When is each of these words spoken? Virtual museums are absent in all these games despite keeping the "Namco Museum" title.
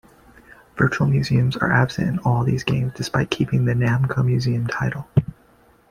Virtual 0.77 1.05
museums 1.05 1.55
are 1.57 1.71
absent 1.71 2.07
in 2.09 2.19
all 2.25 2.43
these 2.43 2.63
games 2.63 2.91
despite 2.95 3.29
keeping 3.29 3.65
the 3.65 3.73
"Namco 3.75 4.25
Museum" 4.25 4.65
title. 4.65 5.07